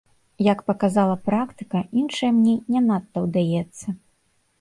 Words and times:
Як 0.45 0.59
паказала 0.69 1.17
практыка, 1.27 1.81
іншае 2.01 2.31
мне 2.37 2.55
не 2.77 2.81
надта 2.87 3.17
ўдаецца. 3.27 3.87